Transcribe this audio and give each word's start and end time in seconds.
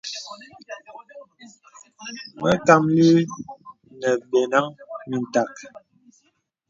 Məkàməlì 2.41 3.19
nə̀ 3.99 4.13
bə̀nəŋ 4.29 4.65
mindàk. 5.09 5.53